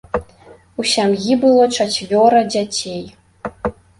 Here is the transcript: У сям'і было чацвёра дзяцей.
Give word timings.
У 0.83 0.85
сям'і 0.93 1.33
было 1.43 1.67
чацвёра 1.77 2.41
дзяцей. 2.53 3.05